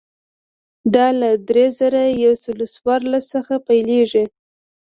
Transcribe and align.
دا 0.93 1.07
له 1.19 1.29
درې 1.49 1.65
زره 1.79 2.01
یو 2.23 2.33
سل 2.43 2.59
څوارلس 2.75 3.25
څخه 3.33 3.53
پیلېږي. 3.67 4.25